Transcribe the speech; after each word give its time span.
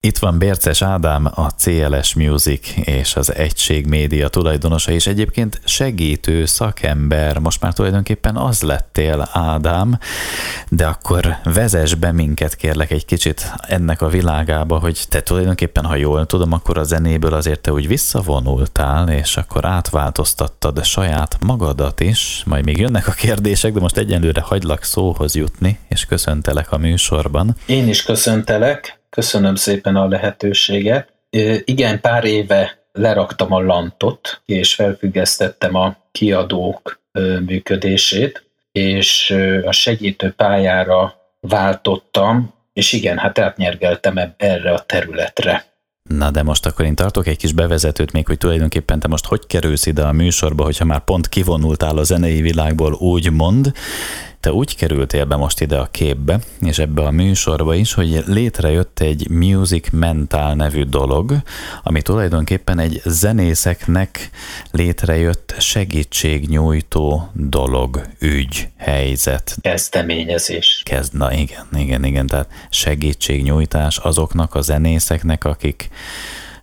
Itt 0.00 0.18
van 0.18 0.38
Bérces 0.38 0.82
Ádám, 0.82 1.30
a 1.34 1.46
CLS 1.50 2.14
Music 2.14 2.74
és 2.84 3.16
az 3.16 3.34
Egység 3.34 3.86
Média 3.86 4.28
tulajdonosa, 4.28 4.92
és 4.92 5.06
egyébként 5.06 5.60
segítő 5.64 6.44
szakember. 6.44 7.38
Most 7.38 7.60
már 7.60 7.72
tulajdonképpen 7.72 8.36
az 8.36 8.62
lettél, 8.62 9.28
Ádám, 9.32 9.98
de 10.68 10.86
akkor 10.86 11.36
vezess 11.44 11.94
be 11.94 12.12
minket, 12.12 12.54
kérlek, 12.54 12.90
egy 12.90 13.04
kicsit 13.04 13.52
ennek 13.60 14.02
a 14.02 14.08
világába, 14.08 14.78
hogy 14.78 15.04
te 15.08 15.20
tulajdonképpen, 15.20 15.84
ha 15.84 15.96
jól 15.96 16.26
tudom, 16.26 16.52
akkor 16.52 16.78
a 16.78 16.84
zenéből 16.84 17.34
azért 17.34 17.60
te 17.60 17.72
úgy 17.72 17.88
visszavonultál, 17.88 19.08
és 19.08 19.36
akkor 19.36 19.64
átváltoztattad 19.64 20.84
saját 20.84 21.36
magadat 21.40 22.00
is, 22.00 22.42
majd 22.46 22.64
még 22.64 22.78
jönnek 22.78 23.08
a 23.08 23.12
kérdések, 23.12 23.72
de 23.72 23.80
most 23.80 23.96
egyenlőre 23.96 24.40
hagylak 24.40 24.84
szóhoz 24.84 25.34
jutni, 25.34 25.78
és 25.88 26.04
köszöntelek 26.04 26.72
a 26.72 26.76
műsorban. 26.76 27.56
Én 27.66 27.88
is 27.88 28.02
köszöntelek, 28.02 28.97
Köszönöm 29.10 29.54
szépen 29.54 29.96
a 29.96 30.08
lehetőséget. 30.08 31.12
Igen, 31.64 32.00
pár 32.00 32.24
éve 32.24 32.78
leraktam 32.92 33.52
a 33.52 33.60
lantot, 33.60 34.40
és 34.44 34.74
felfüggesztettem 34.74 35.74
a 35.74 35.96
kiadók 36.12 37.00
működését, 37.46 38.44
és 38.72 39.30
a 39.64 39.72
segítő 39.72 40.32
pályára 40.36 41.14
váltottam, 41.40 42.54
és 42.72 42.92
igen, 42.92 43.18
hát 43.18 43.38
átnyergeltem 43.38 44.34
erre 44.36 44.72
a 44.72 44.80
területre. 44.80 45.66
Na 46.02 46.30
de 46.30 46.42
most 46.42 46.66
akkor 46.66 46.84
én 46.84 46.94
tartok 46.94 47.26
egy 47.26 47.36
kis 47.36 47.52
bevezetőt 47.52 48.12
még, 48.12 48.26
hogy 48.26 48.38
tulajdonképpen 48.38 49.00
te 49.00 49.08
most 49.08 49.26
hogy 49.26 49.46
kerülsz 49.46 49.86
ide 49.86 50.02
a 50.02 50.12
műsorba, 50.12 50.64
hogyha 50.64 50.84
már 50.84 51.04
pont 51.04 51.28
kivonultál 51.28 51.98
a 51.98 52.02
zenei 52.02 52.40
világból, 52.40 52.92
úgy 52.92 53.32
mond, 53.32 53.72
te 54.40 54.52
úgy 54.52 54.76
kerültél 54.76 55.24
be 55.24 55.36
most 55.36 55.60
ide 55.60 55.76
a 55.76 55.88
képbe, 55.90 56.40
és 56.60 56.78
ebbe 56.78 57.02
a 57.02 57.10
műsorba 57.10 57.74
is, 57.74 57.92
hogy 57.92 58.22
létrejött 58.26 58.98
egy 58.98 59.28
Music 59.28 59.90
Mental 59.90 60.54
nevű 60.54 60.82
dolog, 60.82 61.34
ami 61.82 62.02
tulajdonképpen 62.02 62.78
egy 62.78 63.00
zenészeknek 63.04 64.30
létrejött 64.70 65.54
segítségnyújtó 65.58 67.30
dolog, 67.32 68.06
ügy, 68.18 68.68
helyzet. 68.76 69.56
Kezdeményezés. 69.60 70.82
Kezd, 70.84 71.14
na 71.14 71.32
igen, 71.32 71.66
igen, 71.72 72.04
igen, 72.04 72.26
tehát 72.26 72.48
segítségnyújtás 72.70 73.96
azoknak 73.96 74.54
a 74.54 74.60
zenészeknek, 74.60 75.44
akik, 75.44 75.88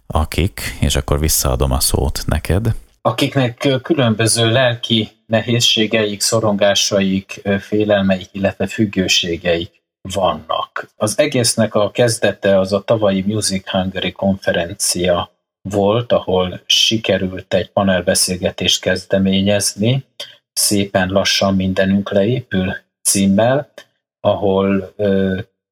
akik, 0.07 0.77
és 0.79 0.95
akkor 0.95 1.19
visszaadom 1.19 1.71
a 1.71 1.79
szót 1.79 2.23
neked, 2.25 2.75
akiknek 3.05 3.67
különböző 3.81 4.51
lelki 4.51 5.09
nehézségeik, 5.25 6.21
szorongásaik, 6.21 7.41
félelmeik, 7.59 8.27
illetve 8.31 8.67
függőségeik 8.67 9.83
vannak. 10.13 10.89
Az 10.95 11.19
egésznek 11.19 11.75
a 11.75 11.91
kezdete 11.91 12.59
az 12.59 12.73
a 12.73 12.81
tavalyi 12.81 13.21
Music 13.21 13.69
Hungary 13.69 14.11
konferencia 14.11 15.31
volt, 15.69 16.11
ahol 16.11 16.61
sikerült 16.65 17.53
egy 17.53 17.71
panelbeszélgetést 17.71 18.81
kezdeményezni, 18.81 20.05
szépen 20.53 21.09
lassan 21.09 21.55
mindenünk 21.55 22.11
leépül 22.11 22.75
címmel, 23.01 23.71
ahol 24.19 24.95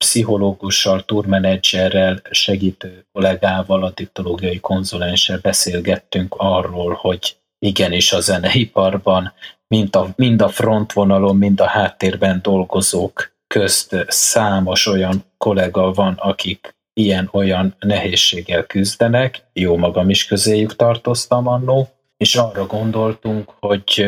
pszichológussal, 0.03 1.01
turmenedzserrel, 1.05 2.21
segítő 2.31 3.05
kollégával, 3.11 3.83
a 3.83 3.91
diktológiai 3.95 4.59
konzulenssel 4.59 5.39
beszélgettünk 5.41 6.35
arról, 6.37 6.97
hogy 7.01 7.35
igenis 7.59 8.13
a 8.13 8.19
zeneiparban 8.19 9.33
mind 9.67 9.95
a, 9.95 10.13
mind 10.15 10.41
a 10.41 10.49
frontvonalon, 10.49 11.35
mind 11.35 11.59
a 11.59 11.67
háttérben 11.67 12.39
dolgozók 12.41 13.31
közt 13.47 14.05
számos 14.07 14.87
olyan 14.87 15.23
kollega 15.37 15.91
van, 15.91 16.13
akik 16.17 16.75
ilyen-olyan 16.93 17.75
nehézséggel 17.79 18.63
küzdenek, 18.63 19.43
jó 19.53 19.77
magam 19.77 20.09
is 20.09 20.25
közéjük 20.25 20.75
tartoztam 20.75 21.47
annó, 21.47 21.89
és 22.17 22.35
arra 22.35 22.65
gondoltunk, 22.65 23.53
hogy 23.59 24.05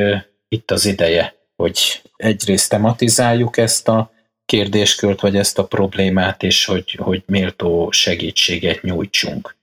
itt 0.47 0.71
az 0.71 0.85
ideje, 0.85 1.35
hogy 1.55 2.01
egyrészt 2.15 2.69
tematizáljuk 2.69 3.57
ezt 3.57 3.87
a 3.87 4.13
kérdéskört, 4.45 5.21
vagy 5.21 5.35
ezt 5.35 5.59
a 5.59 5.65
problémát, 5.65 6.43
és 6.43 6.65
hogy, 6.65 6.97
hogy 7.01 7.23
méltó 7.25 7.91
segítséget 7.91 8.81
nyújtsunk. 8.81 9.55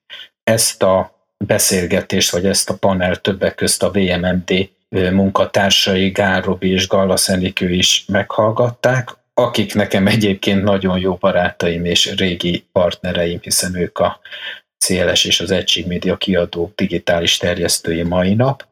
Ezt 0.44 0.82
a 0.82 1.20
beszélgetést, 1.36 2.30
vagy 2.30 2.46
ezt 2.46 2.70
a 2.70 2.76
panel 2.76 3.16
többek 3.16 3.54
közt 3.54 3.82
a 3.82 3.90
VMMD 3.90 4.70
munkatársai 4.88 6.10
Gál 6.10 6.40
Robi 6.40 6.70
és 6.70 6.88
Galla 6.88 7.16
Szenikő 7.16 7.70
is 7.70 8.04
meghallgatták, 8.08 9.16
akik 9.34 9.74
nekem 9.74 10.06
egyébként 10.06 10.62
nagyon 10.62 10.98
jó 10.98 11.14
barátaim 11.14 11.84
és 11.84 12.14
régi 12.14 12.64
partnereim, 12.72 13.38
hiszen 13.42 13.74
ők 13.74 13.98
a 13.98 14.20
CLS 14.78 15.24
és 15.24 15.40
az 15.40 15.50
Egységmédia 15.50 16.16
kiadó 16.16 16.72
digitális 16.74 17.36
terjesztői 17.36 18.02
mai 18.02 18.34
nap, 18.34 18.66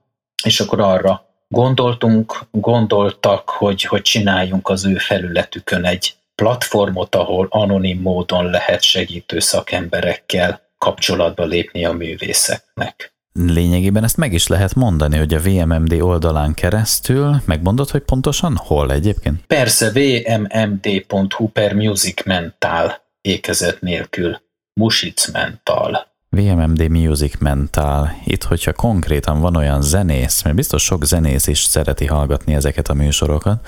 és 0.45 0.61
akkor 0.61 0.81
arra 0.81 1.30
gondoltunk, 1.55 2.39
gondoltak, 2.51 3.49
hogy, 3.49 3.83
hogy 3.83 4.03
csináljunk 4.03 4.69
az 4.69 4.85
ő 4.85 4.95
felületükön 4.95 5.85
egy 5.85 6.15
platformot, 6.35 7.15
ahol 7.15 7.47
anonim 7.51 8.01
módon 8.01 8.51
lehet 8.51 8.83
segítő 8.83 9.39
szakemberekkel 9.39 10.61
kapcsolatba 10.79 11.45
lépni 11.45 11.85
a 11.85 11.93
művészeknek. 11.93 13.15
Lényegében 13.33 14.05
ezt 14.05 14.17
meg 14.17 14.33
is 14.33 14.47
lehet 14.47 14.75
mondani, 14.75 15.17
hogy 15.17 15.35
a 15.35 15.41
VMMD 15.41 15.93
oldalán 15.93 16.55
keresztül, 16.55 17.37
megmondod, 17.45 17.91
hogy 17.91 18.03
pontosan 18.03 18.57
hol 18.57 18.93
egyébként? 18.93 19.47
Persze, 19.47 19.91
vmmd.hu 19.91 21.49
per 21.49 21.75
music 21.75 22.25
mental 22.25 23.03
ékezet 23.21 23.81
nélkül. 23.81 24.41
Music 24.73 25.31
mental. 25.33 26.10
VMMD 26.37 26.89
Music 26.89 27.39
Mental. 27.39 28.11
Itt, 28.25 28.43
hogyha 28.43 28.73
konkrétan 28.73 29.41
van 29.41 29.57
olyan 29.57 29.83
zenész, 29.83 30.43
mert 30.43 30.57
biztos 30.57 30.83
sok 30.83 31.05
zenész 31.05 31.47
is 31.47 31.63
szereti 31.63 32.07
hallgatni 32.07 32.55
ezeket 32.55 32.89
a 32.89 32.95
műsorokat, 32.95 33.67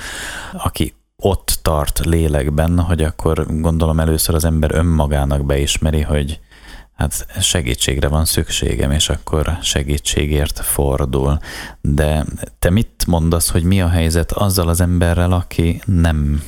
aki 0.53 0.95
ott 1.17 1.59
tart 1.63 2.01
lélekben, 2.05 2.81
hogy 2.81 3.03
akkor 3.03 3.47
gondolom 3.61 4.01
először 4.01 4.35
az 4.35 4.45
ember 4.45 4.75
önmagának 4.75 5.47
beismeri, 5.47 6.01
hogy 6.01 6.41
hát 6.95 7.27
segítségre 7.41 8.09
van 8.09 8.25
szükségem, 8.25 8.91
és 8.91 9.09
akkor 9.09 9.59
segítségért 9.63 10.61
fordul. 10.61 11.39
De 11.81 12.25
te 12.59 12.71
mit 12.71 13.05
mondasz, 13.07 13.51
hogy 13.51 13.63
mi 13.63 13.83
a 13.83 13.89
helyzet 13.89 14.33
azzal 14.33 14.69
az 14.69 14.81
emberrel, 14.81 15.33
aki 15.33 15.81
nem 15.85 16.43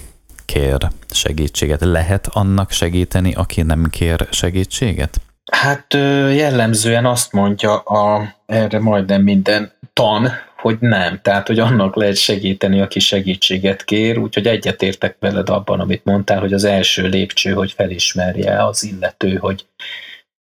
kér 0.44 0.91
segítséget? 1.10 1.80
Lehet 1.80 2.26
annak 2.26 2.70
segíteni, 2.70 3.32
aki 3.32 3.62
nem 3.62 3.91
kér 3.91 4.28
segítséget? 4.30 5.20
Hát 5.53 5.94
jellemzően 6.32 7.06
azt 7.06 7.32
mondja 7.32 7.78
a, 7.78 8.34
erre 8.47 8.81
majdnem 8.81 9.22
minden 9.22 9.72
tan, 9.93 10.31
hogy 10.56 10.77
nem. 10.81 11.21
Tehát, 11.22 11.47
hogy 11.47 11.59
annak 11.59 11.97
lehet 11.97 12.16
segíteni, 12.16 12.81
aki 12.81 13.00
segítséget 13.00 13.84
kér, 13.84 14.19
úgyhogy 14.19 14.47
egyetértek 14.47 15.16
veled 15.21 15.49
abban, 15.49 15.81
amit 15.81 16.04
mondtál, 16.04 16.41
hogy 16.41 16.53
az 16.53 16.65
első 16.65 17.06
lépcső, 17.09 17.53
hogy 17.53 17.72
felismerje 17.72 18.65
az 18.65 18.84
illető, 18.84 19.37
hogy 19.37 19.66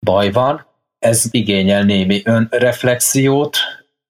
baj 0.00 0.32
van. 0.32 0.66
Ez 0.98 1.24
igényel 1.30 1.82
némi 1.82 2.22
önreflexiót, 2.24 3.56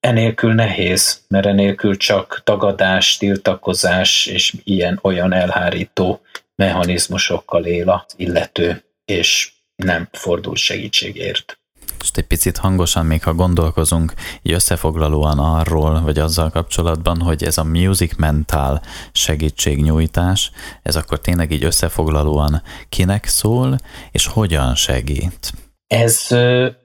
enélkül 0.00 0.54
nehéz, 0.54 1.25
mert 1.28 1.47
enélkül 1.47 1.97
csak 1.97 2.41
tagadás, 2.44 3.16
tiltakozás 3.16 4.27
és 4.27 4.54
ilyen-olyan 4.65 5.32
elhárító 5.32 6.21
mechanizmusokkal 6.56 7.65
él 7.65 7.88
az 7.91 8.15
illető, 8.16 8.82
és 9.04 9.53
nem 9.84 10.09
fordul 10.12 10.56
segítségért. 10.56 11.59
És 12.00 12.11
egy 12.15 12.27
picit 12.27 12.56
hangosan 12.56 13.06
még, 13.06 13.22
ha 13.22 13.34
gondolkozunk 13.34 14.12
így 14.43 14.53
összefoglalóan 14.53 15.39
arról, 15.39 16.00
vagy 16.00 16.19
azzal 16.19 16.50
kapcsolatban, 16.50 17.21
hogy 17.21 17.44
ez 17.44 17.59
a 17.59 17.65
music 17.65 18.16
mental 18.16 18.83
segítségnyújtás, 19.12 20.50
ez 20.83 20.97
akkor 20.97 21.21
tényleg 21.21 21.50
így 21.50 21.65
összefoglalóan 21.65 22.62
kinek 22.89 23.27
szól, 23.27 23.78
és 24.11 24.27
hogyan 24.27 24.75
segít? 24.75 25.53
Ez 25.87 26.28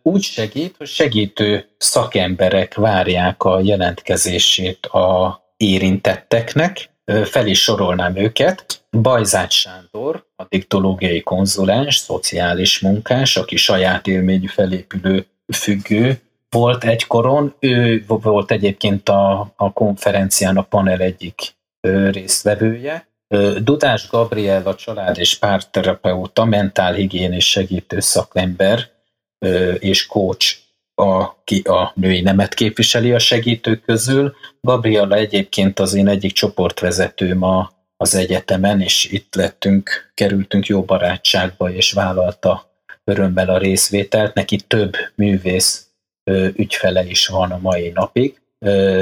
úgy 0.02 0.24
segít, 0.24 0.76
hogy 0.78 0.88
segítő 0.88 1.66
szakemberek 1.78 2.76
várják 2.76 3.44
a 3.44 3.60
jelentkezését 3.60 4.86
a 4.86 5.42
érintetteknek, 5.58 6.90
fel 7.24 7.48
is 7.48 7.62
sorolnám 7.62 8.16
őket. 8.16 8.84
Bajzács 8.92 9.54
Sándor, 9.54 10.26
a 10.36 10.46
diktológiai 10.50 11.22
konzulens, 11.22 11.96
szociális 11.96 12.80
munkás, 12.80 13.38
aki 13.38 13.56
saját 13.56 14.08
élményű 14.08 14.48
felépülő 14.48 15.26
függő 15.54 16.22
volt 16.50 16.84
egykoron. 16.84 17.56
Ő 17.60 18.04
volt 18.08 18.52
egyébként 18.52 19.10
a, 19.10 19.54
a 19.56 19.74
konferencián 19.74 20.58
a 20.58 20.62
panel 20.62 21.00
egyik 21.00 21.56
résztvevője. 22.12 23.08
Dudás 23.58 24.10
Gabriel, 24.10 24.68
a 24.68 24.76
család 24.76 25.18
és 25.18 25.40
párterapeuta, 25.40 26.46
mentálhigiénés 26.46 27.50
segítő 27.50 28.00
szakember 28.00 28.90
és 29.80 30.06
coach 30.06 30.63
aki 30.96 31.60
a 31.60 31.92
női 31.96 32.22
nemet 32.22 32.54
képviseli 32.54 33.12
a 33.12 33.20
segítők 33.20 33.84
közül. 33.86 34.36
Gabriela 34.62 35.16
egyébként 35.16 35.80
az 35.80 35.94
én 35.94 36.08
egyik 36.08 36.32
csoportvezetőm 36.32 37.44
a, 37.44 37.72
az 37.98 38.16
egyetemen, 38.16 38.82
és 38.82 39.06
itt 39.06 39.36
lettünk, 39.36 40.12
kerültünk 40.14 40.66
jó 40.66 40.84
barátságba, 40.84 41.72
és 41.72 41.92
vállalta 41.92 42.72
örömmel 43.04 43.50
a 43.50 43.58
részvételt, 43.58 44.34
neki 44.34 44.58
több 44.68 44.96
művész 45.16 45.88
ügyfele 46.56 47.06
is 47.06 47.28
van 47.28 47.52
a 47.52 47.58
mai 47.58 47.90
napig, 47.90 48.42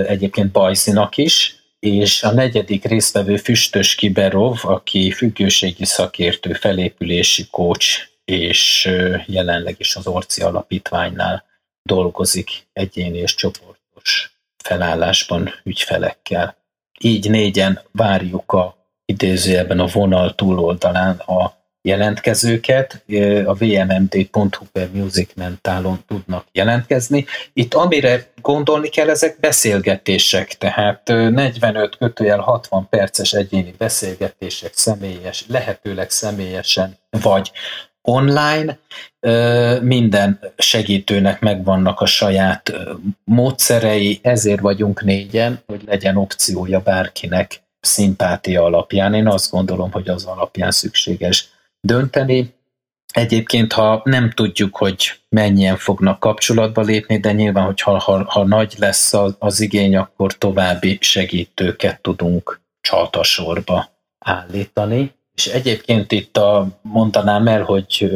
egyébként 0.08 0.52
Bajzinak 0.52 1.18
is, 1.18 1.56
és 1.80 2.24
a 2.24 2.32
negyedik 2.32 2.86
résztvevő 2.86 3.38
Füstös 3.38 3.96
Kiberov, 3.96 4.58
aki 4.62 5.12
függőségi 5.12 5.86
szakértő, 5.86 6.54
felépülési 6.54 7.48
coach, 7.52 8.08
és 8.26 8.90
jelenleg 9.26 9.76
is 9.78 9.96
az 9.96 10.08
Orci 10.08 10.42
Alapítványnál 10.42 11.50
dolgozik 11.84 12.68
egyéni 12.74 13.18
és 13.18 13.36
csoportos 13.36 14.32
felállásban 14.64 15.50
ügyfelekkel. 15.64 16.56
Így 17.00 17.30
négyen 17.30 17.82
várjuk 17.92 18.52
a 18.52 18.76
idézőjelben 19.06 19.80
a 19.80 19.86
vonal 19.86 20.36
túloldalán 20.36 21.18
a 21.18 21.60
jelentkezőket, 21.82 23.04
a 23.46 23.54
vmmd.hu 23.54 24.66
per 24.72 24.90
Music 24.92 25.30
Mentálon 25.36 26.04
tudnak 26.08 26.46
jelentkezni. 26.52 27.26
Itt 27.54 27.74
amire 27.74 28.32
gondolni 28.42 28.90
kell, 28.90 29.10
ezek 29.10 29.40
beszélgetések, 29.40 30.58
tehát 30.58 31.08
45 31.08 31.98
kötőjel 31.98 32.40
60 32.40 32.90
perces 32.90 33.34
egyéni 33.34 33.74
beszélgetések 33.78 34.72
személyes, 34.76 35.46
lehetőleg 35.48 36.10
személyesen, 36.10 36.98
vagy 37.10 37.52
online, 38.02 38.80
minden 39.82 40.40
segítőnek 40.58 41.40
megvannak 41.40 42.00
a 42.00 42.06
saját 42.06 42.74
módszerei, 43.24 44.20
ezért 44.22 44.62
vagyunk 44.62 45.04
négyen, 45.04 45.62
hogy 45.66 45.82
legyen 45.86 46.18
opciója 46.18 46.80
bárkinek 46.80 47.62
szimpátia 47.80 48.64
alapján. 48.64 49.14
Én 49.14 49.28
azt 49.28 49.52
gondolom, 49.52 49.92
hogy 49.92 50.10
az 50.10 50.26
alapján 50.26 50.72
szükséges 50.72 51.50
dönteni. 51.80 52.54
Egyébként, 53.14 53.74
ha 53.74 54.02
nem 54.04 54.30
tudjuk, 54.30 54.78
hogy 54.78 55.12
mennyien 55.30 55.78
fognak 55.78 56.20
kapcsolatba 56.20 56.82
lépni, 56.82 57.20
de 57.20 57.32
nyilván, 57.32 57.66
hogy 57.66 57.82
ha, 57.82 58.00
ha, 58.00 58.24
ha 58.24 58.46
nagy 58.46 58.74
lesz 58.78 59.14
az, 59.14 59.36
az 59.40 59.60
igény, 59.60 59.96
akkor 59.96 60.38
további 60.38 60.98
segítőket 61.02 62.02
tudunk 62.02 62.62
csatasorba 62.82 63.90
állítani. 64.20 65.14
És 65.42 65.48
egyébként 65.48 66.12
itt 66.12 66.38
a, 66.38 66.68
mondanám 66.82 67.48
el, 67.48 67.64
hogy 67.64 68.12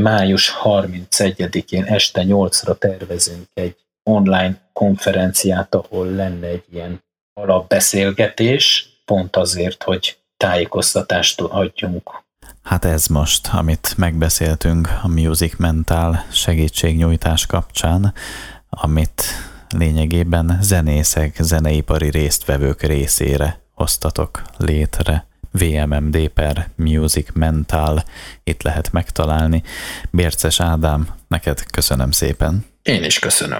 május 0.00 0.52
31-én 0.64 1.84
este 1.84 2.22
8-ra 2.26 2.78
tervezünk 2.78 3.46
egy 3.54 3.76
online 4.02 4.60
konferenciát, 4.72 5.74
ahol 5.74 6.06
lenne 6.06 6.46
egy 6.46 6.64
ilyen 6.72 7.04
alapbeszélgetés, 7.40 8.88
pont 9.04 9.36
azért, 9.36 9.82
hogy 9.82 10.16
tájékoztatást 10.36 11.40
adjunk 11.40 12.10
Hát 12.62 12.84
ez 12.84 13.06
most, 13.06 13.48
amit 13.52 13.94
megbeszéltünk 13.96 14.88
a 15.02 15.08
Music 15.08 15.56
Mental 15.56 16.24
segítségnyújtás 16.32 17.46
kapcsán, 17.46 18.14
amit 18.68 19.22
lényegében 19.68 20.58
zenészek, 20.60 21.36
zeneipari 21.40 22.10
résztvevők 22.10 22.82
részére 22.82 23.60
hoztatok 23.74 24.42
létre. 24.56 25.26
VMMD 25.58 26.28
per 26.28 26.68
Music 26.76 27.28
Mental, 27.34 28.04
itt 28.44 28.62
lehet 28.62 28.92
megtalálni. 28.92 29.62
Bérces 30.10 30.60
Ádám, 30.60 31.08
neked 31.28 31.70
köszönöm 31.70 32.10
szépen. 32.10 32.64
Én 32.82 33.04
is 33.04 33.18
köszönöm. 33.18 33.56